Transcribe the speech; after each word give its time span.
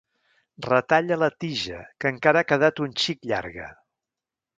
Retalla 0.67 1.17
la 1.23 1.27
tija, 1.43 1.81
que 2.05 2.11
encara 2.13 2.41
ha 2.41 2.47
quedat 2.53 2.81
un 2.87 2.97
xic 3.03 3.21
llarga. 3.33 3.69